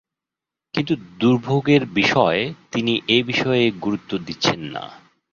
কিন্তু 0.73 0.93
দুর্ভোগের 1.19 1.85
বিষয়, 1.93 2.39
তিনি 2.71 3.01
এ 3.07 3.17
বিষয়ে 3.23 3.71
গুরুত্ব 3.81 4.11
দিচ্ছেন 4.17 4.59
না। 4.71 4.83